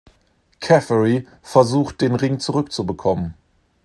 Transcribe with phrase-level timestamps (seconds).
[0.61, 3.35] Caffery versucht, den Ring zurückzubekommen.